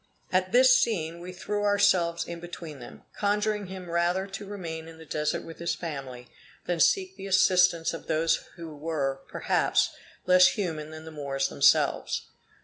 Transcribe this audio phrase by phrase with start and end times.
[0.31, 4.97] At this scene, we threw ourselves in between them, conjuring him rather to remain in
[4.97, 6.27] the Desert with his family,
[6.65, 9.91] than seek the assistance of those who were, perhaps,
[10.25, 12.23] less human than the Moors themselves.